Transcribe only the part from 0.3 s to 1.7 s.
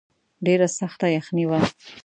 ډېره سخته یخني وه.